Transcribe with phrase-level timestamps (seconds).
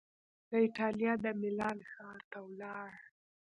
[0.49, 2.89] د ایټالیا د میلان ښار ته ولاړ